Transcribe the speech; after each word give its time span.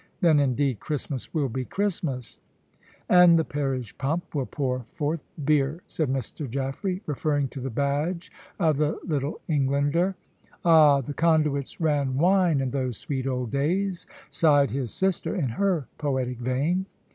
Then, 0.19 0.39
indeed, 0.39 0.79
Christmas 0.79 1.31
will 1.31 1.47
be 1.47 1.63
Christmas." 1.63 2.39
"And 3.07 3.37
the 3.37 3.45
parish 3.45 3.95
pump 3.99 4.33
will 4.33 4.47
pour 4.47 4.79
forth 4.79 5.21
beer," 5.45 5.83
said 5.85 6.09
Mr. 6.09 6.49
Jaffray, 6.49 7.01
referring 7.05 7.49
to 7.49 7.59
the 7.59 7.69
badge 7.69 8.31
of 8.59 8.77
the 8.77 8.99
Little 9.03 9.41
Englander. 9.47 10.15
"Ah, 10.65 11.01
the 11.01 11.13
conduits 11.13 11.79
ran 11.79 12.17
wine 12.17 12.61
in 12.61 12.71
those 12.71 12.97
sweet 12.97 13.27
old 13.27 13.51
days," 13.51 14.07
sighed 14.31 14.71
his 14.71 14.91
sister, 14.91 15.35
in 15.35 15.49
her 15.49 15.85
poetic 15.99 16.39
vein. 16.39 16.87